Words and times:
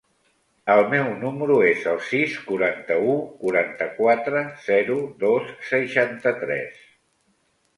El 0.75 0.79
meu 0.93 1.09
número 1.23 1.57
es 1.65 1.83
el 1.91 1.99
sis, 2.07 2.37
quaranta-u, 2.47 3.13
quaranta-quatre, 3.43 4.43
zero, 4.71 4.97
dos, 5.27 5.53
seixanta-tres. 5.73 6.83